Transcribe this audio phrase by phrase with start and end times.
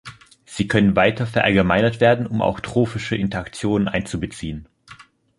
[0.45, 4.67] Sie können weiter verallgemeinert werden, um auch trophische Interaktionen einzubeziehen.